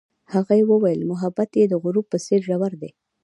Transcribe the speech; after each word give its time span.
هغې 0.33 0.61
وویل 0.71 0.99
محبت 1.11 1.49
یې 1.59 1.65
د 1.69 1.73
غروب 1.83 2.05
په 2.09 2.17
څېر 2.25 2.41
ژور 2.47 2.73
دی. 2.81 2.91